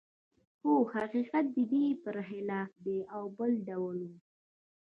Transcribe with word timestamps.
خو 0.57 0.71
حقیقت 0.93 1.45
د 1.55 1.57
دې 1.71 1.85
پرخلاف 2.03 2.71
دی 2.85 2.99
او 3.15 3.23
بل 3.37 3.51
ډول 3.67 3.97
و 4.05 4.09